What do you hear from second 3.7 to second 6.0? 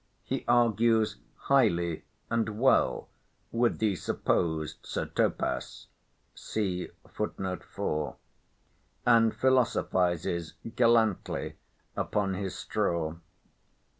the supposed Sir Topas,